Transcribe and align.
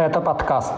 Это 0.00 0.18
подкаст. 0.22 0.72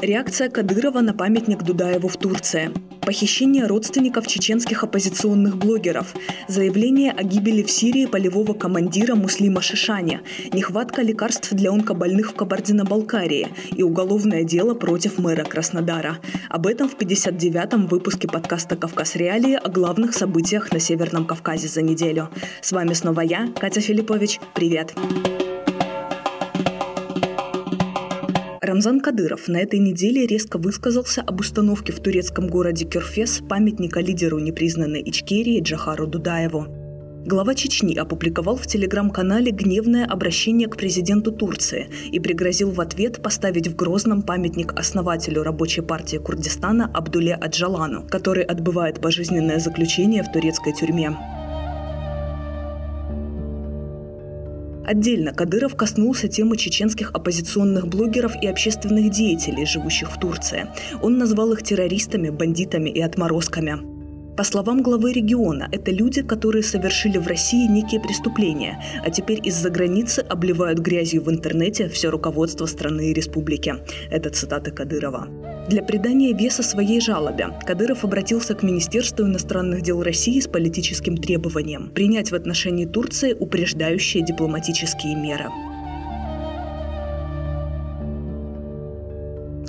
Реакция 0.00 0.50
Кадырова 0.50 1.00
на 1.00 1.14
памятник 1.14 1.62
Дудаеву 1.62 2.08
в 2.08 2.16
Турции. 2.16 2.72
Похищение 3.06 3.66
родственников 3.66 4.26
чеченских 4.26 4.82
оппозиционных 4.82 5.56
блогеров. 5.58 6.12
Заявление 6.48 7.12
о 7.12 7.22
гибели 7.22 7.62
в 7.62 7.70
Сирии 7.70 8.06
полевого 8.06 8.52
командира 8.52 9.14
Муслима 9.14 9.62
Шишани. 9.62 10.22
Нехватка 10.52 11.02
лекарств 11.02 11.52
для 11.52 11.70
онкобольных 11.70 12.32
в 12.32 12.34
Кабардино-Балкарии. 12.34 13.46
И 13.70 13.84
уголовное 13.84 14.42
дело 14.42 14.74
против 14.74 15.18
мэра 15.18 15.44
Краснодара. 15.44 16.18
Об 16.48 16.66
этом 16.66 16.88
в 16.88 16.96
59-м 16.96 17.86
выпуске 17.86 18.26
подкаста 18.26 18.74
«Кавказ 18.74 19.14
Реалии» 19.14 19.54
о 19.54 19.68
главных 19.68 20.14
событиях 20.14 20.72
на 20.72 20.80
Северном 20.80 21.26
Кавказе 21.26 21.68
за 21.68 21.80
неделю. 21.80 22.28
С 22.60 22.72
вами 22.72 22.92
снова 22.92 23.20
я, 23.20 23.46
Катя 23.60 23.80
Филиппович. 23.80 24.40
Привет! 24.52 24.94
Привет! 24.96 25.31
Рамзан 28.82 29.00
Кадыров 29.00 29.46
на 29.46 29.58
этой 29.58 29.78
неделе 29.78 30.26
резко 30.26 30.58
высказался 30.58 31.22
об 31.22 31.38
установке 31.38 31.92
в 31.92 32.00
турецком 32.00 32.48
городе 32.48 32.84
Кюрфес 32.84 33.40
памятника 33.48 34.00
лидеру 34.00 34.40
непризнанной 34.40 35.00
Ичкерии 35.08 35.62
Джахару 35.62 36.08
Дудаеву. 36.08 36.66
Глава 37.24 37.54
Чечни 37.54 37.94
опубликовал 37.94 38.56
в 38.56 38.66
телеграм-канале 38.66 39.52
гневное 39.52 40.04
обращение 40.04 40.66
к 40.66 40.76
президенту 40.76 41.30
Турции 41.30 41.90
и 42.10 42.18
пригрозил 42.18 42.72
в 42.72 42.80
ответ 42.80 43.22
поставить 43.22 43.68
в 43.68 43.76
Грозном 43.76 44.22
памятник 44.22 44.72
основателю 44.76 45.44
рабочей 45.44 45.82
партии 45.82 46.16
Курдистана 46.16 46.90
Абдуле 46.92 47.34
Аджалану, 47.34 48.04
который 48.10 48.42
отбывает 48.42 49.00
пожизненное 49.00 49.60
заключение 49.60 50.24
в 50.24 50.32
турецкой 50.32 50.72
тюрьме. 50.72 51.16
Отдельно 54.84 55.32
Кадыров 55.32 55.76
коснулся 55.76 56.28
темы 56.28 56.56
чеченских 56.56 57.12
оппозиционных 57.12 57.86
блогеров 57.86 58.32
и 58.42 58.46
общественных 58.46 59.10
деятелей, 59.10 59.64
живущих 59.64 60.10
в 60.10 60.18
Турции. 60.18 60.66
Он 61.00 61.18
назвал 61.18 61.52
их 61.52 61.62
террористами, 61.62 62.30
бандитами 62.30 62.90
и 62.90 63.00
отморозками. 63.00 64.01
По 64.36 64.44
словам 64.44 64.82
главы 64.82 65.12
региона, 65.12 65.68
это 65.72 65.90
люди, 65.90 66.22
которые 66.22 66.62
совершили 66.62 67.18
в 67.18 67.26
России 67.26 67.66
некие 67.68 68.00
преступления, 68.00 68.82
а 69.04 69.10
теперь 69.10 69.40
из-за 69.46 69.68
границы 69.68 70.20
обливают 70.20 70.78
грязью 70.78 71.22
в 71.22 71.30
интернете 71.30 71.88
все 71.88 72.08
руководство 72.08 72.64
страны 72.64 73.10
и 73.10 73.12
республики. 73.12 73.74
Это 74.10 74.30
цитата 74.30 74.70
Кадырова. 74.70 75.28
Для 75.68 75.82
придания 75.82 76.32
веса 76.32 76.62
своей 76.62 77.00
жалобе 77.00 77.48
Кадыров 77.66 78.04
обратился 78.04 78.54
к 78.54 78.62
Министерству 78.62 79.26
иностранных 79.26 79.82
дел 79.82 80.02
России 80.02 80.40
с 80.40 80.48
политическим 80.48 81.16
требованием 81.16 81.90
принять 81.90 82.30
в 82.30 82.34
отношении 82.34 82.86
Турции 82.86 83.36
упреждающие 83.38 84.24
дипломатические 84.24 85.14
меры. 85.14 85.50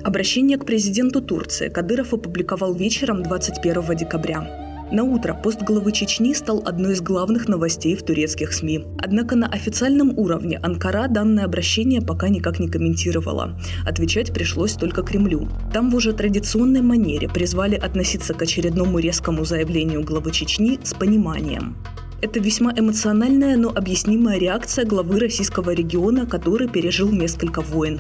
Обращение 0.03 0.57
к 0.57 0.65
президенту 0.65 1.21
Турции 1.21 1.69
Кадыров 1.69 2.13
опубликовал 2.13 2.73
вечером 2.73 3.23
21 3.23 3.95
декабря. 3.95 4.89
На 4.91 5.05
утро 5.05 5.33
пост 5.33 5.61
главы 5.61 5.93
Чечни 5.93 6.33
стал 6.33 6.61
одной 6.65 6.91
из 6.91 7.01
главных 7.01 7.47
новостей 7.47 7.95
в 7.95 8.03
турецких 8.03 8.51
СМИ. 8.51 8.83
Однако 8.99 9.37
на 9.37 9.47
официальном 9.47 10.19
уровне 10.19 10.59
Анкара 10.61 11.07
данное 11.07 11.45
обращение 11.45 12.01
пока 12.01 12.27
никак 12.27 12.59
не 12.59 12.67
комментировала. 12.67 13.57
Отвечать 13.87 14.33
пришлось 14.33 14.73
только 14.73 15.03
Кремлю. 15.03 15.47
Там 15.73 15.89
в 15.89 15.95
уже 15.95 16.11
традиционной 16.11 16.81
манере 16.81 17.29
призвали 17.29 17.75
относиться 17.75 18.33
к 18.33 18.41
очередному 18.41 18.99
резкому 18.99 19.45
заявлению 19.45 20.03
главы 20.03 20.31
Чечни 20.31 20.79
с 20.83 20.93
пониманием. 20.93 21.77
Это 22.23 22.39
весьма 22.39 22.71
эмоциональная, 22.73 23.57
но 23.57 23.69
объяснимая 23.69 24.39
реакция 24.39 24.85
главы 24.85 25.19
российского 25.19 25.71
региона, 25.71 26.25
который 26.25 26.69
пережил 26.69 27.11
несколько 27.11 27.59
войн. 27.59 27.99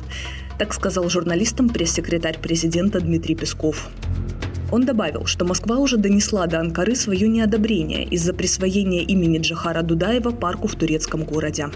Так 0.57 0.73
сказал 0.73 1.09
журналистам 1.09 1.69
пресс-секретарь 1.69 2.39
президента 2.39 2.99
Дмитрий 2.99 3.35
Песков. 3.35 3.89
Он 4.71 4.85
добавил, 4.85 5.25
что 5.25 5.45
Москва 5.45 5.77
уже 5.77 5.97
донесла 5.97 6.45
до 6.45 6.59
Анкары 6.59 6.95
свое 6.95 7.27
неодобрение 7.27 8.05
из-за 8.05 8.33
присвоения 8.33 9.01
имени 9.01 9.39
Джахара 9.39 9.81
Дудаева 9.81 10.31
парку 10.31 10.67
в 10.67 10.75
турецком 10.75 11.23
городе. 11.23 11.69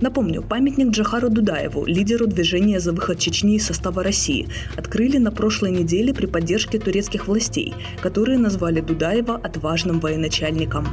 Напомню, 0.00 0.42
памятник 0.42 0.90
Джахару 0.90 1.28
Дудаеву, 1.28 1.84
лидеру 1.84 2.26
движения 2.26 2.80
за 2.80 2.92
выход 2.92 3.18
Чечни 3.18 3.56
из 3.56 3.66
состава 3.66 4.02
России, 4.02 4.48
открыли 4.76 5.18
на 5.18 5.30
прошлой 5.30 5.72
неделе 5.72 6.14
при 6.14 6.26
поддержке 6.26 6.78
турецких 6.78 7.26
властей, 7.26 7.74
которые 8.00 8.38
назвали 8.38 8.80
Дудаева 8.80 9.36
отважным 9.36 10.00
военачальником. 10.00 10.88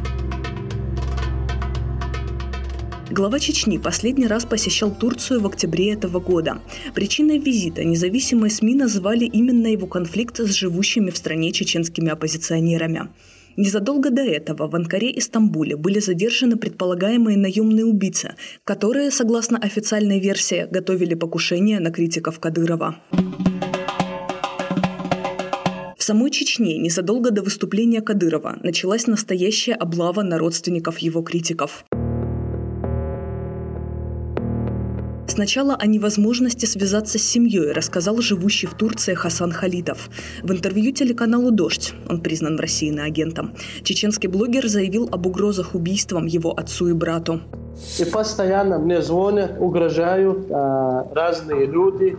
Глава 3.17 3.39
Чечни 3.39 3.79
последний 3.79 4.28
раз 4.28 4.45
посещал 4.45 4.94
Турцию 4.94 5.41
в 5.41 5.47
октябре 5.47 5.91
этого 5.91 6.19
года. 6.19 6.61
Причиной 6.94 7.39
визита 7.39 7.83
независимые 7.83 8.51
СМИ 8.51 8.75
называли 8.75 9.25
именно 9.25 9.66
его 9.66 9.88
конфликт 9.88 10.38
с 10.39 10.53
живущими 10.53 11.09
в 11.09 11.17
стране 11.17 11.51
чеченскими 11.51 12.11
оппозиционерами. 12.11 13.09
Незадолго 13.55 14.11
до 14.11 14.22
этого 14.22 14.67
в 14.67 14.75
Анкаре 14.75 15.09
и 15.09 15.19
Стамбуле 15.19 15.75
были 15.78 15.97
задержаны 15.97 16.57
предполагаемые 16.57 17.39
наемные 17.39 17.85
убийцы, 17.85 18.35
которые, 18.63 19.09
согласно 19.09 19.57
официальной 19.57 20.19
версии, 20.19 20.67
готовили 20.69 21.16
покушение 21.16 21.79
на 21.79 21.89
критиков 21.89 22.39
Кадырова. 22.39 22.97
В 25.97 26.03
самой 26.03 26.29
Чечне 26.29 26.78
незадолго 26.78 27.31
до 27.31 27.41
выступления 27.41 28.01
Кадырова 28.01 28.59
началась 28.61 29.07
настоящая 29.07 29.73
облава 29.73 30.22
на 30.22 30.38
родственников 30.38 30.99
его 30.99 31.23
критиков. 31.23 31.84
Сначала 35.37 35.75
о 35.75 35.85
невозможности 35.85 36.65
связаться 36.65 37.19
с 37.19 37.21
семьей 37.21 37.71
рассказал 37.71 38.17
живущий 38.21 38.65
в 38.65 38.73
Турции 38.73 39.13
Хасан 39.13 39.51
Халидов. 39.51 40.09
В 40.41 40.51
интервью 40.51 40.91
телеканалу 40.91 41.51
«Дождь», 41.51 41.93
он 42.09 42.21
признан 42.21 42.57
в 42.57 42.59
России 42.59 42.89
на 42.89 43.03
агентом, 43.03 43.53
чеченский 43.83 44.29
блогер 44.29 44.67
заявил 44.67 45.07
об 45.11 45.27
угрозах 45.27 45.75
убийством 45.75 46.25
его 46.25 46.53
отцу 46.57 46.87
и 46.87 46.93
брату. 46.93 47.41
И 47.99 48.05
постоянно 48.05 48.79
мне 48.79 48.99
звонят, 49.03 49.57
угрожают 49.59 50.49
э, 50.49 51.03
разные 51.13 51.67
люди. 51.67 52.17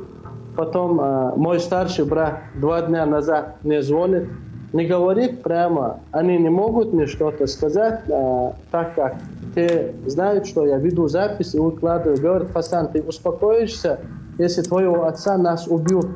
Потом 0.55 1.01
э, 1.01 1.35
мой 1.35 1.59
старший 1.59 2.05
брат 2.05 2.45
два 2.55 2.83
дня 2.83 3.05
назад 3.05 3.57
мне 3.65 3.83
звонит, 3.83 4.29
не 4.73 4.87
говорит 4.87 5.43
прямо, 5.43 5.99
они 6.13 6.39
не 6.39 6.51
могут 6.51 6.93
мне 6.93 7.09
что-то 7.09 7.49
сказать, 7.49 8.03
э, 8.07 8.53
так 8.71 8.95
как 8.95 9.17
те 9.55 9.95
знают, 10.07 10.47
что 10.47 10.67
я 10.67 10.79
веду 10.79 11.09
запись 11.09 11.55
и 11.55 11.59
выкладываю. 11.59 12.21
Говорят, 12.21 12.53
Хасан, 12.53 12.91
ты 12.93 13.03
успокоишься, 13.03 14.01
если 14.39 14.63
твоего 14.63 15.05
отца 15.05 15.37
нас 15.37 15.67
убьют. 15.67 16.09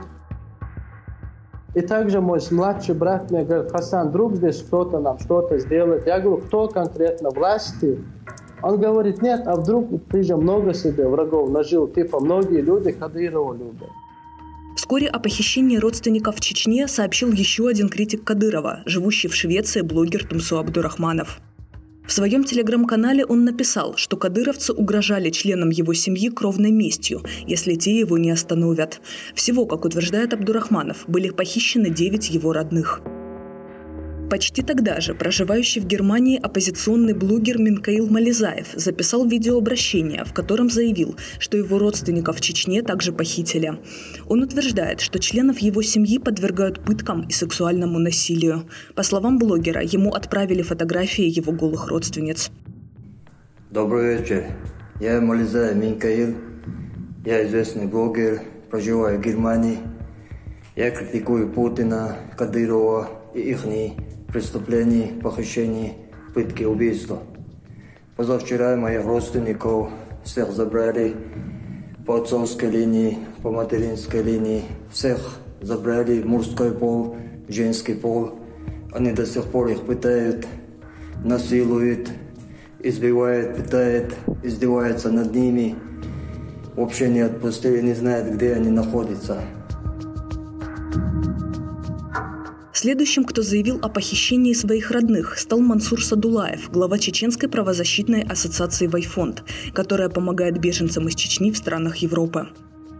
И 1.74 1.80
также 1.80 2.20
мой 2.20 2.40
младший 2.50 2.94
брат 2.94 3.30
мне 3.30 3.44
говорит, 3.44 3.72
Хасан, 3.72 4.10
вдруг 4.10 4.36
здесь 4.36 4.62
кто-то 4.62 4.98
нам 4.98 5.18
что-то 5.18 5.58
сделает. 5.58 6.06
Я 6.06 6.20
говорю, 6.20 6.42
кто 6.42 6.68
конкретно, 6.68 7.30
власти? 7.30 7.98
Он 8.62 8.78
говорит, 8.78 9.22
нет, 9.22 9.42
а 9.46 9.56
вдруг 9.56 9.88
ты 10.10 10.22
же 10.22 10.36
много 10.36 10.74
себе 10.74 11.08
врагов 11.08 11.50
нажил, 11.50 11.88
типа 11.88 12.20
многие 12.20 12.60
люди 12.60 12.92
Кадырова 12.92 13.54
любят. 13.54 13.90
Вскоре 14.76 15.08
о 15.08 15.18
похищении 15.18 15.76
родственников 15.76 16.36
в 16.36 16.40
Чечне 16.40 16.88
сообщил 16.88 17.32
еще 17.32 17.68
один 17.68 17.88
критик 17.88 18.24
Кадырова, 18.24 18.82
живущий 18.86 19.28
в 19.28 19.34
Швеции 19.34 19.82
блогер 19.82 20.26
Тумсу 20.26 20.58
Абдурахманов. 20.58 21.40
В 22.06 22.12
своем 22.12 22.44
телеграм-канале 22.44 23.24
он 23.24 23.44
написал, 23.44 23.96
что 23.96 24.16
кадыровцы 24.16 24.72
угрожали 24.72 25.30
членам 25.30 25.70
его 25.70 25.94
семьи 25.94 26.28
кровной 26.28 26.70
местью, 26.70 27.22
если 27.46 27.74
те 27.74 27.98
его 27.98 28.18
не 28.18 28.30
остановят. 28.30 29.00
Всего, 29.34 29.66
как 29.66 29.84
утверждает 29.84 30.34
Абдурахманов, 30.34 31.04
были 31.06 31.30
похищены 31.30 31.90
9 31.90 32.30
его 32.30 32.52
родных. 32.52 33.00
Почти 34.32 34.62
тогда 34.62 34.98
же 34.98 35.14
проживающий 35.14 35.82
в 35.82 35.86
Германии 35.86 36.40
оппозиционный 36.42 37.12
блогер 37.12 37.58
Минкаил 37.58 38.08
Мализаев 38.08 38.68
записал 38.74 39.26
видеообращение, 39.26 40.24
в 40.24 40.32
котором 40.32 40.70
заявил, 40.70 41.16
что 41.38 41.58
его 41.58 41.78
родственников 41.78 42.38
в 42.38 42.40
Чечне 42.40 42.80
также 42.80 43.12
похитили. 43.12 43.74
Он 44.28 44.42
утверждает, 44.42 45.02
что 45.02 45.18
членов 45.18 45.58
его 45.58 45.82
семьи 45.82 46.16
подвергают 46.16 46.82
пыткам 46.82 47.26
и 47.28 47.30
сексуальному 47.30 47.98
насилию. 47.98 48.64
По 48.94 49.02
словам 49.02 49.38
блогера, 49.38 49.82
ему 49.82 50.14
отправили 50.14 50.62
фотографии 50.62 51.26
его 51.26 51.52
голых 51.52 51.88
родственниц. 51.88 52.50
Добрый 53.70 54.16
вечер. 54.16 54.46
Я 54.98 55.20
Мализаев 55.20 55.76
Минкаил. 55.76 56.36
Я 57.26 57.46
известный 57.46 57.84
блогер, 57.84 58.40
проживаю 58.70 59.18
в 59.18 59.22
Германии. 59.22 59.76
Я 60.74 60.90
критикую 60.90 61.52
Путина, 61.52 62.16
Кадырова 62.38 63.10
и 63.34 63.40
их 63.40 63.66
преступлений, 64.32 65.12
похищений, 65.22 65.94
пытки, 66.34 66.64
убийства. 66.64 67.18
Позавчера 68.16 68.76
моих 68.76 69.04
родственников 69.04 69.90
всех 70.24 70.52
забрали 70.52 71.14
по 72.06 72.16
отцовской 72.16 72.70
линии, 72.70 73.18
по 73.42 73.50
материнской 73.50 74.22
линии. 74.22 74.62
Всех 74.90 75.38
забрали 75.60 76.22
мужской 76.22 76.72
пол, 76.72 77.16
женский 77.48 77.94
пол. 77.94 78.38
Они 78.92 79.12
до 79.12 79.26
сих 79.26 79.44
пор 79.44 79.68
их 79.68 79.82
пытают, 79.82 80.46
насилуют, 81.24 82.10
избивают, 82.80 83.56
пытают, 83.56 84.14
издеваются 84.42 85.10
над 85.10 85.34
ними. 85.34 85.76
вообще 86.74 87.08
не 87.08 87.20
отпустили, 87.20 87.82
не 87.82 87.94
знают, 87.94 88.34
где 88.34 88.54
они 88.54 88.70
находятся. 88.70 89.42
Следующим, 92.82 93.22
кто 93.22 93.42
заявил 93.42 93.78
о 93.80 93.88
похищении 93.88 94.52
своих 94.54 94.90
родных, 94.90 95.38
стал 95.38 95.60
Мансур 95.60 96.04
Садулаев, 96.04 96.68
глава 96.68 96.98
Чеченской 96.98 97.48
правозащитной 97.48 98.24
ассоциации 98.24 98.88
«Вайфонд», 98.88 99.44
которая 99.72 100.08
помогает 100.08 100.58
беженцам 100.58 101.06
из 101.06 101.14
Чечни 101.14 101.52
в 101.52 101.56
странах 101.56 101.98
Европы. 101.98 102.48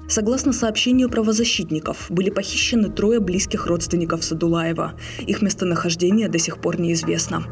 Согласно 0.08 0.52
сообщению 0.52 1.10
правозащитников, 1.10 2.06
были 2.10 2.30
похищены 2.30 2.90
трое 2.90 3.18
близких 3.18 3.66
родственников 3.66 4.22
Садулаева. 4.22 4.94
Их 5.26 5.42
местонахождение 5.42 6.28
до 6.28 6.38
сих 6.38 6.60
пор 6.60 6.78
неизвестно. 6.78 7.42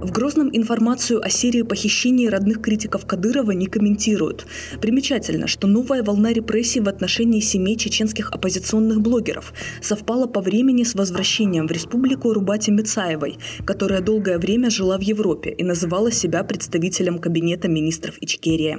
В 0.00 0.12
Грозном 0.12 0.48
информацию 0.52 1.20
о 1.24 1.28
серии 1.28 1.62
похищений 1.62 2.28
родных 2.28 2.62
критиков 2.62 3.04
Кадырова 3.04 3.50
не 3.50 3.66
комментируют. 3.66 4.46
Примечательно, 4.80 5.48
что 5.48 5.66
новая 5.66 6.04
волна 6.04 6.32
репрессий 6.32 6.78
в 6.78 6.88
отношении 6.88 7.40
семей 7.40 7.76
чеченских 7.76 8.30
оппозиционных 8.30 9.00
блогеров 9.00 9.52
совпала 9.82 10.28
по 10.28 10.40
времени 10.40 10.84
с 10.84 10.94
возвращением 10.94 11.66
в 11.66 11.72
республику 11.72 12.32
Рубати 12.32 12.70
Мицаевой, 12.70 13.38
которая 13.64 14.00
долгое 14.00 14.38
время 14.38 14.70
жила 14.70 14.98
в 14.98 15.02
Европе 15.02 15.50
и 15.50 15.64
называла 15.64 16.12
себя 16.12 16.44
представителем 16.44 17.18
кабинета 17.18 17.66
министров 17.66 18.18
Ичкерии. 18.20 18.78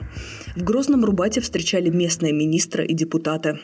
В 0.56 0.64
Грозном 0.64 1.04
Рубате 1.04 1.42
встречали 1.42 1.90
местные 1.90 2.32
министры 2.32 2.86
и 2.86 2.94
депутаты. 2.94 3.60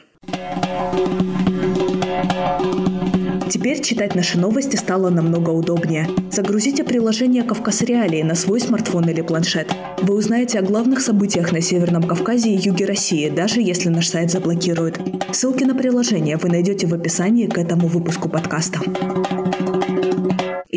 Теперь 3.50 3.82
читать 3.82 4.16
наши 4.16 4.40
новости 4.40 4.76
стало 4.76 5.10
намного 5.10 5.52
удобнее. 5.52 6.10
Загрузите 6.32 6.84
приложение 6.84 7.44
«Кавказ 7.44 7.82
Реалии» 7.84 8.24
на 8.24 8.34
свой 8.36 8.60
смартфон 8.60 9.08
или 9.10 9.22
планшет. 9.22 9.72
Вы 10.02 10.16
узнаете 10.16 10.60
о 10.60 10.64
главных 10.64 11.02
событиях 11.02 11.52
на 11.52 11.62
Северном 11.62 12.04
Кавказе 12.04 12.50
и 12.50 12.58
юге 12.58 12.86
России, 12.86 13.30
даже 13.30 13.62
если 13.62 13.90
наш 13.90 14.08
сайт 14.08 14.32
заблокируют. 14.32 15.00
Ссылки 15.32 15.64
на 15.64 15.76
приложение 15.76 16.38
вы 16.38 16.50
найдете 16.50 16.88
в 16.88 16.94
описании 16.94 17.46
к 17.46 17.58
этому 17.58 17.88
выпуску 17.88 18.30
подкаста. 18.30 18.80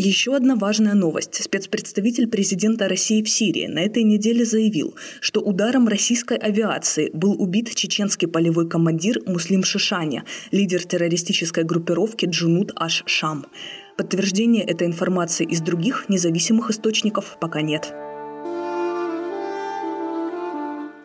Еще 0.00 0.36
одна 0.36 0.54
важная 0.54 0.94
новость. 0.94 1.42
Спецпредставитель 1.42 2.28
президента 2.28 2.88
России 2.88 3.20
в 3.20 3.28
Сирии 3.28 3.66
на 3.66 3.80
этой 3.80 4.04
неделе 4.04 4.44
заявил, 4.44 4.94
что 5.20 5.40
ударом 5.40 5.88
российской 5.88 6.38
авиации 6.38 7.10
был 7.12 7.32
убит 7.42 7.74
чеченский 7.74 8.28
полевой 8.28 8.68
командир 8.68 9.20
Муслим 9.26 9.64
Шишаня, 9.64 10.22
лидер 10.52 10.84
террористической 10.84 11.64
группировки 11.64 12.26
Джунут 12.26 12.70
Аш-Шам. 12.76 13.46
Подтверждения 13.96 14.62
этой 14.62 14.86
информации 14.86 15.44
из 15.44 15.62
других 15.62 16.04
независимых 16.08 16.70
источников 16.70 17.36
пока 17.40 17.60
нет. 17.60 17.92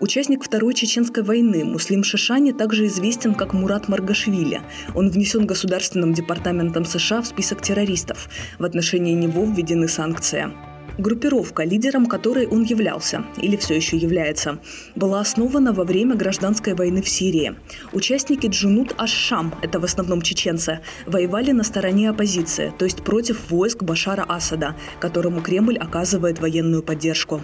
Участник 0.03 0.43
Второй 0.43 0.73
Чеченской 0.73 1.23
войны 1.23 1.63
Муслим 1.63 2.03
Шишани 2.03 2.51
также 2.51 2.87
известен 2.87 3.33
как 3.33 3.53
Мурат 3.53 3.87
Маргашвили. 3.87 4.59
Он 4.95 5.09
внесен 5.09 5.45
Государственным 5.45 6.13
департаментом 6.13 6.83
США 6.83 7.21
в 7.21 7.27
список 7.27 7.61
террористов. 7.61 8.27
В 8.59 8.65
отношении 8.65 9.13
него 9.13 9.45
введены 9.45 9.87
санкции. 9.87 10.51
Группировка, 10.97 11.63
лидером 11.63 12.07
которой 12.07 12.47
он 12.47 12.63
являлся, 12.63 13.23
или 13.41 13.55
все 13.55 13.75
еще 13.75 13.95
является, 13.95 14.59
была 14.93 15.21
основана 15.21 15.71
во 15.71 15.85
время 15.85 16.15
гражданской 16.15 16.73
войны 16.73 17.01
в 17.01 17.07
Сирии. 17.07 17.55
Участники 17.93 18.47
Джунут 18.47 18.93
Аш-Шам, 18.97 19.55
это 19.61 19.79
в 19.79 19.85
основном 19.85 20.21
чеченцы, 20.21 20.81
воевали 21.05 21.51
на 21.51 21.63
стороне 21.63 22.09
оппозиции, 22.09 22.73
то 22.77 22.83
есть 22.83 23.05
против 23.05 23.49
войск 23.49 23.83
Башара 23.83 24.25
Асада, 24.27 24.75
которому 24.99 25.41
Кремль 25.41 25.77
оказывает 25.77 26.41
военную 26.41 26.83
поддержку. 26.83 27.41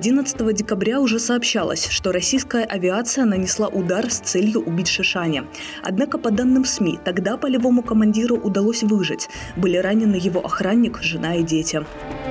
11 0.00 0.54
декабря 0.54 0.98
уже 0.98 1.18
сообщалось, 1.18 1.86
что 1.90 2.10
российская 2.10 2.64
авиация 2.64 3.26
нанесла 3.26 3.68
удар 3.68 4.10
с 4.10 4.20
целью 4.20 4.62
убить 4.62 4.88
Шишаня. 4.88 5.44
Однако, 5.82 6.16
по 6.16 6.30
данным 6.30 6.64
СМИ, 6.64 6.98
тогда 7.04 7.36
полевому 7.36 7.82
командиру 7.82 8.36
удалось 8.38 8.82
выжить. 8.82 9.28
Были 9.56 9.76
ранены 9.76 10.14
его 10.14 10.40
охранник, 10.40 11.02
жена 11.02 11.34
и 11.34 11.42
дети. 11.42 11.84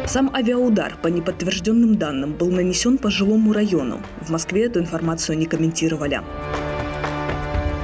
Сам 0.08 0.32
авиаудар, 0.34 0.98
по 1.00 1.10
неподтвержденным 1.10 1.96
данным, 1.96 2.34
был 2.34 2.50
нанесен 2.50 2.98
по 2.98 3.12
жилому 3.12 3.54
району. 3.54 4.02
В 4.22 4.32
Москве 4.32 4.66
эту 4.66 4.80
информацию 4.80 5.38
не 5.38 5.46
комментировали. 5.46 6.22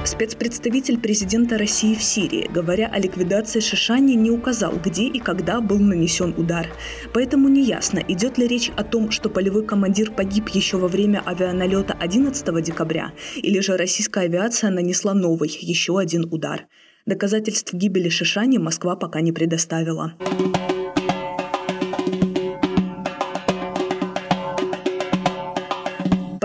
Спецпредставитель 0.06 1.00
президента 1.00 1.58
России 1.58 1.96
в 1.96 2.02
Сирии, 2.02 2.48
говоря 2.54 2.86
о 2.86 2.98
ликвидации 3.00 3.58
Шишани, 3.58 4.14
не 4.14 4.30
указал, 4.30 4.72
где 4.76 5.08
и 5.08 5.18
когда 5.18 5.60
был 5.60 5.80
нанесен 5.80 6.32
удар. 6.36 6.68
Поэтому 7.12 7.48
неясно, 7.48 7.98
идет 8.06 8.38
ли 8.38 8.46
речь 8.46 8.70
о 8.76 8.84
том, 8.84 9.10
что 9.10 9.28
полевой 9.28 9.66
командир 9.66 10.12
погиб 10.12 10.48
еще 10.50 10.76
во 10.76 10.86
время 10.86 11.24
авианалета 11.26 11.94
11 11.98 12.62
декабря, 12.62 13.12
или 13.34 13.58
же 13.58 13.76
российская 13.76 14.26
авиация 14.26 14.70
нанесла 14.70 15.12
новый, 15.12 15.50
еще 15.60 15.98
один 15.98 16.32
удар. 16.32 16.68
Доказательств 17.04 17.74
гибели 17.74 18.08
Шишани 18.08 18.58
Москва 18.58 18.94
пока 18.94 19.20
не 19.20 19.32
предоставила. 19.32 20.14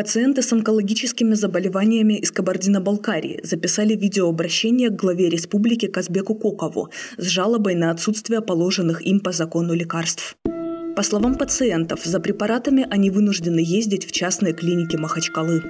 Пациенты 0.01 0.41
с 0.41 0.51
онкологическими 0.51 1.35
заболеваниями 1.35 2.15
из 2.15 2.31
Кабардино-Балкарии 2.31 3.39
записали 3.43 3.93
видеообращение 3.93 4.89
к 4.89 4.95
главе 4.95 5.29
республики 5.29 5.85
Казбеку 5.85 6.33
Кокову 6.33 6.89
с 7.17 7.27
жалобой 7.27 7.75
на 7.75 7.91
отсутствие 7.91 8.41
положенных 8.41 9.05
им 9.05 9.19
по 9.19 9.31
закону 9.31 9.75
лекарств. 9.75 10.37
По 10.95 11.03
словам 11.03 11.35
пациентов, 11.35 12.03
за 12.03 12.19
препаратами 12.19 12.87
они 12.89 13.11
вынуждены 13.11 13.59
ездить 13.59 14.07
в 14.07 14.11
частные 14.11 14.53
клиники 14.53 14.95
Махачкалы. 14.95 15.61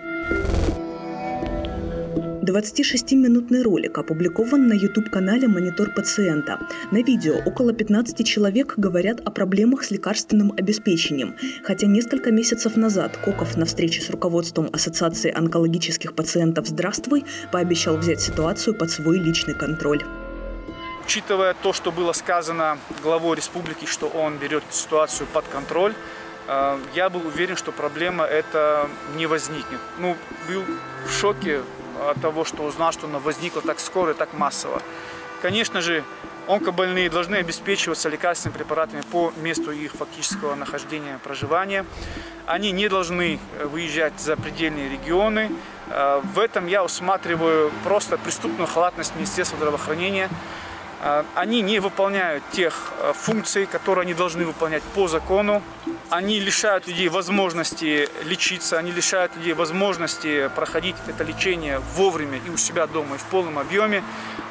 26-минутный 2.52 3.62
ролик 3.62 3.98
опубликован 3.98 4.68
на 4.68 4.74
YouTube-канале 4.74 5.48
«Монитор 5.48 5.94
пациента». 5.94 6.60
На 6.92 7.02
видео 7.02 7.38
около 7.46 7.72
15 7.72 8.28
человек 8.28 8.74
говорят 8.76 9.22
о 9.22 9.32
проблемах 9.32 9.86
с 9.86 9.92
лекарственным 9.92 10.52
обеспечением, 10.58 11.36
хотя 11.64 11.88
несколько 11.88 12.32
месяцев 12.32 12.76
назад 12.76 13.16
Коков 13.16 13.56
на 13.56 13.66
встрече 13.66 14.02
с 14.02 14.10
руководством 14.10 14.70
Ассоциации 14.74 15.32
онкологических 15.34 16.14
пациентов 16.14 16.68
«Здравствуй» 16.68 17.24
пообещал 17.54 17.96
взять 17.96 18.20
ситуацию 18.20 18.76
под 18.76 18.92
свой 18.92 19.18
личный 19.18 19.54
контроль. 19.54 20.04
Учитывая 21.06 21.54
то, 21.54 21.72
что 21.72 21.92
было 21.92 22.12
сказано 22.12 22.78
главой 23.02 23.38
республики, 23.38 23.86
что 23.86 24.08
он 24.08 24.38
берет 24.38 24.64
ситуацию 24.72 25.28
под 25.32 25.46
контроль, 25.48 25.94
э, 26.48 26.78
я 26.96 27.10
был 27.10 27.26
уверен, 27.26 27.56
что 27.56 27.72
проблема 27.72 28.26
это 28.26 28.90
не 29.16 29.26
возникнет. 29.26 29.80
Ну, 30.00 30.18
был 30.50 30.64
в 31.08 31.12
шоке 31.12 31.62
от 32.10 32.22
того, 32.22 32.46
что 32.46 32.64
узнал, 32.64 32.92
что 32.92 33.08
она 33.08 33.20
возникла 33.20 33.62
так 33.62 33.80
скоро 33.80 34.12
и 34.12 34.14
так 34.14 34.34
массово. 34.34 34.82
Конечно 35.42 35.82
же, 35.82 36.04
онкобольные 36.48 37.10
должны 37.10 37.36
обеспечиваться 37.36 38.10
лекарственными 38.10 38.58
препаратами 38.58 39.02
по 39.12 39.34
месту 39.38 39.72
их 39.72 39.94
фактического 39.94 40.56
нахождения, 40.56 41.20
проживания. 41.24 41.86
Они 42.46 42.72
не 42.72 42.90
должны 42.90 43.40
э, 43.60 43.66
выезжать 43.66 44.20
за 44.20 44.36
предельные 44.36 44.90
регионы. 44.90 45.52
Э, 45.88 46.22
в 46.34 46.40
этом 46.40 46.68
я 46.68 46.84
усматриваю 46.84 47.72
просто 47.84 48.18
преступную 48.18 48.68
халатность 48.68 49.16
Министерства 49.16 49.58
здравоохранения. 49.58 50.30
Э, 51.02 51.24
они 51.36 51.62
не 51.62 51.80
выполняют 51.80 52.44
тех 52.52 52.92
функций, 53.14 53.66
которые 53.66 54.04
они 54.04 54.14
должны 54.14 54.46
выполнять 54.46 54.84
по 54.96 55.08
закону 55.08 55.62
они 56.12 56.42
лишают 56.42 56.88
людей 56.88 57.08
возможности 57.08 58.10
лечиться, 58.26 58.78
они 58.78 58.92
лишают 58.92 59.34
людей 59.38 59.54
возможности 59.54 60.50
проходить 60.56 60.98
это 61.08 61.24
лечение 61.24 61.80
вовремя 61.96 62.38
и 62.46 62.50
у 62.50 62.58
себя 62.58 62.86
дома, 62.86 63.16
и 63.16 63.18
в 63.18 63.24
полном 63.24 63.58
объеме. 63.58 64.04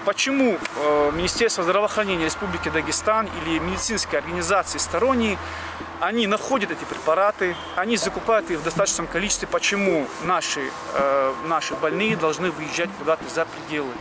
Почему 0.06 0.56
э, 0.56 1.10
Министерство 1.14 1.62
здравоохранения 1.62 2.24
Республики 2.24 2.70
Дагестан 2.70 3.28
или 3.42 3.58
медицинские 3.58 4.20
организации 4.20 4.78
сторонние, 4.78 5.36
они 6.00 6.26
находят 6.26 6.70
эти 6.70 6.84
препараты, 6.84 7.54
они 7.76 7.98
закупают 7.98 8.50
их 8.50 8.60
в 8.60 8.62
достаточном 8.62 9.06
количестве. 9.06 9.46
Почему 9.46 10.06
наши, 10.24 10.62
э, 10.94 11.34
наши 11.46 11.74
больные 11.74 12.16
должны 12.16 12.50
выезжать 12.50 12.88
куда-то 12.98 13.28
за 13.28 13.44
пределы? 13.44 13.92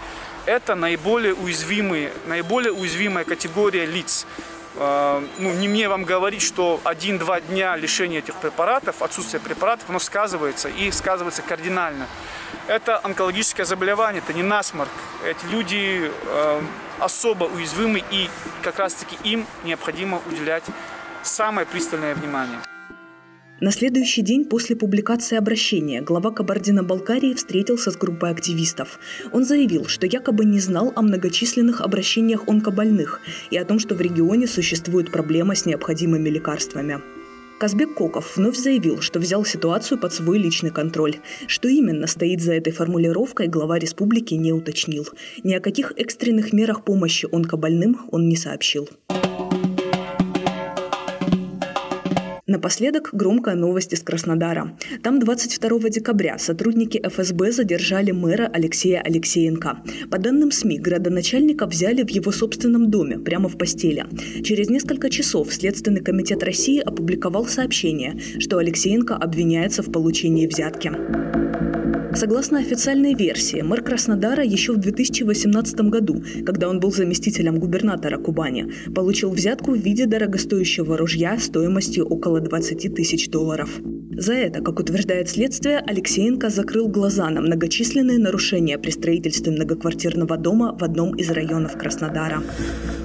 Это 0.49 0.73
наиболее 0.73 1.35
уязвимые, 1.35 2.11
наиболее 2.25 2.73
уязвимая 2.73 3.23
категория 3.23 3.85
лиц. 3.85 4.25
А, 4.77 5.23
ну, 5.37 5.53
не 5.53 5.67
мне 5.67 5.87
вам 5.87 6.05
говорить, 6.05 6.41
что 6.41 6.81
один-два 6.85 7.39
дня 7.39 7.75
лишения 7.75 8.17
этих 8.17 8.33
препаратов, 8.33 9.03
отсутствие 9.03 9.39
препаратов, 9.39 9.87
оно 9.91 9.99
сказывается 9.99 10.67
и 10.67 10.89
сказывается 10.89 11.43
кардинально. 11.43 12.07
Это 12.65 12.99
онкологическое 13.03 13.63
заболевание, 13.63 14.23
это 14.25 14.33
не 14.33 14.41
насморк. 14.41 14.89
Эти 15.23 15.45
люди 15.51 16.11
э, 16.11 16.61
особо 16.97 17.43
уязвимы 17.43 18.03
и 18.09 18.27
как 18.63 18.79
раз-таки 18.79 19.19
им 19.23 19.45
необходимо 19.63 20.19
уделять 20.25 20.63
самое 21.21 21.67
пристальное 21.67 22.15
внимание. 22.15 22.57
На 23.61 23.71
следующий 23.71 24.21
день 24.21 24.45
после 24.45 24.77
публикации 24.77 25.37
обращения 25.37 26.01
глава 26.01 26.31
Кабардино-Балкарии 26.31 27.33
встретился 27.33 27.91
с 27.91 27.97
группой 27.97 28.31
активистов. 28.31 28.99
Он 29.33 29.43
заявил, 29.43 29.85
что 29.87 30.05
якобы 30.05 30.45
не 30.45 30.61
знал 30.61 30.93
о 30.95 31.01
многочисленных 31.01 31.81
обращениях 31.81 32.47
онкобольных 32.47 33.19
и 33.51 33.57
о 33.57 33.65
том, 33.65 33.79
что 33.79 33.95
в 33.95 34.01
регионе 34.01 34.47
существует 34.47 35.11
проблема 35.11 35.55
с 35.55 35.65
необходимыми 35.65 36.29
лекарствами. 36.29 37.01
Казбек 37.59 37.95
Коков 37.95 38.37
вновь 38.37 38.55
заявил, 38.55 39.01
что 39.01 39.19
взял 39.19 39.43
ситуацию 39.43 39.99
под 39.99 40.13
свой 40.13 40.37
личный 40.37 40.69
контроль. 40.69 41.17
Что 41.47 41.67
именно 41.67 42.07
стоит 42.07 42.39
за 42.39 42.53
этой 42.53 42.71
формулировкой, 42.71 43.47
глава 43.47 43.77
республики 43.77 44.35
не 44.35 44.53
уточнил. 44.53 45.05
Ни 45.43 45.53
о 45.53 45.59
каких 45.59 45.91
экстренных 45.97 46.53
мерах 46.53 46.85
помощи 46.85 47.27
онкобольным 47.29 48.07
он 48.11 48.29
не 48.29 48.37
сообщил. 48.37 48.87
Напоследок 52.49 53.11
громкая 53.13 53.53
новость 53.53 53.93
из 53.93 54.01
Краснодара. 54.01 54.75
Там 55.03 55.19
22 55.19 55.89
декабря 55.89 56.39
сотрудники 56.39 56.99
ФСБ 57.07 57.51
задержали 57.51 58.09
мэра 58.09 58.49
Алексея 58.51 59.01
Алексеенко. 59.01 59.83
По 60.09 60.17
данным 60.17 60.51
СМИ, 60.51 60.79
градоначальника 60.79 61.67
взяли 61.67 62.01
в 62.01 62.09
его 62.09 62.31
собственном 62.31 62.89
доме, 62.89 63.19
прямо 63.19 63.49
в 63.49 63.57
постели. 63.59 64.03
Через 64.43 64.67
несколько 64.67 65.11
часов 65.11 65.53
Следственный 65.53 66.01
комитет 66.01 66.41
России 66.41 66.79
опубликовал 66.79 67.45
сообщение, 67.45 68.19
что 68.39 68.57
Алексеенко 68.57 69.15
обвиняется 69.15 69.83
в 69.83 69.91
получении 69.91 70.47
взятки. 70.47 70.91
Согласно 72.13 72.59
официальной 72.59 73.13
версии, 73.13 73.61
мэр 73.61 73.83
Краснодара 73.83 74.43
еще 74.43 74.73
в 74.73 74.77
2018 74.77 75.79
году, 75.81 76.23
когда 76.45 76.67
он 76.67 76.79
был 76.79 76.91
заместителем 76.91 77.59
губернатора 77.59 78.17
Кубани, 78.17 78.71
получил 78.93 79.29
взятку 79.29 79.71
в 79.71 79.77
виде 79.77 80.05
дорогостоящего 80.05 80.97
ружья 80.97 81.37
стоимостью 81.37 82.05
около 82.05 82.39
20 82.39 82.95
тысяч 82.95 83.29
долларов. 83.29 83.69
За 84.19 84.33
это, 84.33 84.59
как 84.59 84.81
утверждает 84.81 85.29
следствие, 85.29 85.77
Алексеенко 85.77 86.49
закрыл 86.49 86.89
глаза 86.89 87.29
на 87.29 87.39
многочисленные 87.39 88.19
нарушения 88.19 88.77
при 88.77 88.89
строительстве 88.89 89.53
многоквартирного 89.53 90.35
дома 90.35 90.75
в 90.77 90.83
одном 90.83 91.15
из 91.15 91.29
районов 91.29 91.77
Краснодара. 91.77 92.43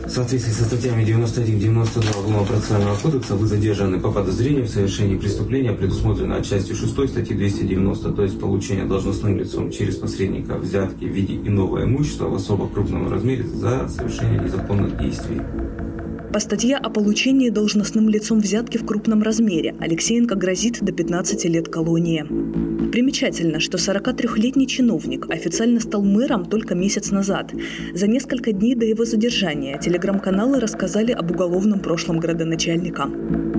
В 0.05 0.11
соответствии 0.11 0.51
со 0.51 0.65
статьями 0.65 1.05
91-92 1.05 2.19
Уголовно-процессуального 2.19 2.97
кодекса 2.97 3.37
вы 3.37 3.47
задержаны 3.47 4.01
по 4.01 4.11
подозрению 4.11 4.65
в 4.65 4.69
совершении 4.69 5.17
преступления, 5.17 5.71
предусмотренного 5.71 6.43
частью 6.43 6.75
6 6.75 7.09
статьи 7.09 7.37
290, 7.37 8.11
то 8.11 8.23
есть 8.25 8.41
получение 8.41 8.85
должностным 8.85 9.39
лицом 9.39 9.71
через 9.71 9.95
посредника 9.95 10.57
взятки 10.57 11.05
в 11.05 11.13
виде 11.13 11.37
иного 11.37 11.85
имущества 11.85 12.27
в 12.27 12.35
особо 12.35 12.69
крупном 12.69 13.09
размере 13.09 13.45
за 13.45 13.89
совершение 13.89 14.41
незаконных 14.41 14.99
действий. 14.99 15.41
По 16.35 16.41
статье 16.41 16.79
о 16.79 16.91
получении 16.91 17.49
должностным 17.49 18.09
лицом 18.09 18.41
взятки 18.41 18.77
в 18.77 18.85
крупном 18.85 19.23
размере 19.23 19.77
Алексеенко 19.79 20.35
грозит 20.35 20.83
до 20.83 20.91
15 20.91 21.45
лет 21.45 21.69
колонии. 21.69 22.27
Примечательно, 22.91 23.61
что 23.61 23.79
43-летний 23.79 24.67
чиновник 24.67 25.31
официально 25.31 25.79
стал 25.79 26.03
мэром 26.03 26.47
только 26.47 26.75
месяц 26.75 27.13
назад. 27.13 27.53
За 27.95 28.09
несколько 28.09 28.51
дней 28.51 28.75
до 28.75 28.85
его 28.85 29.05
задержания 29.05 29.79
телеграм-каналы 29.79 30.59
рассказали 30.59 31.13
об 31.13 31.31
уголовном 31.31 31.79
прошлом 31.79 32.19
градоначальника. 32.19 33.03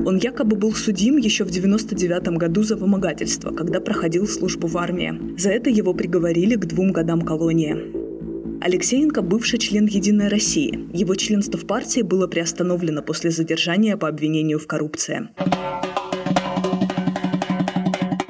Он 0.05 0.17
якобы 0.17 0.57
был 0.57 0.73
судим 0.73 1.15
еще 1.15 1.45
в 1.45 1.51
99 1.51 2.27
году 2.37 2.63
за 2.63 2.75
вымогательство, 2.75 3.51
когда 3.51 3.79
проходил 3.79 4.27
службу 4.27 4.67
в 4.67 4.77
армии. 4.77 5.39
За 5.39 5.49
это 5.49 5.69
его 5.69 5.93
приговорили 5.93 6.55
к 6.55 6.65
двум 6.65 6.91
годам 6.91 7.21
колонии. 7.21 8.04
Алексеенко– 8.61 9.21
бывший 9.23 9.59
член 9.59 9.85
«Единой 9.85 10.27
России». 10.27 10.87
Его 10.93 11.15
членство 11.15 11.59
в 11.59 11.67
партии 11.67 12.01
было 12.01 12.27
приостановлено 12.27 13.01
после 13.01 13.31
задержания 13.31 13.97
по 13.97 14.07
обвинению 14.07 14.59
в 14.59 14.67
коррупции. 14.67 15.29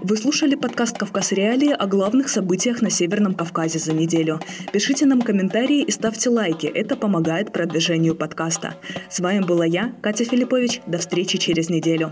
Вы 0.08 0.18
слушали 0.18 0.56
подкаст 0.56 0.98
«Кавказ 0.98 1.32
Реалии» 1.32 1.72
о 1.72 1.88
главных 1.88 2.30
событиях 2.30 2.82
на 2.82 2.90
Северном 2.90 3.34
Кавказе 3.34 3.80
за 3.80 3.94
неделю. 3.94 4.40
Пишите 4.72 5.06
нам 5.06 5.22
комментарии 5.22 5.82
и 5.82 5.92
ставьте 5.92 6.30
лайки. 6.30 6.68
Это 6.68 6.96
помогает 6.96 7.52
продвижению 7.52 8.16
подкаста. 8.16 8.76
С 9.10 9.20
вами 9.20 9.40
была 9.40 9.66
я, 9.66 9.96
Катя 10.02 10.26
Филиппович. 10.26 10.82
До 10.86 11.00
встречи 11.00 11.38
через 11.38 11.70
неделю. 11.70 12.12